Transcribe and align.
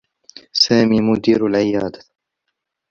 سامي 0.53 1.01
مدير 1.01 1.45
العيادة. 1.47 1.99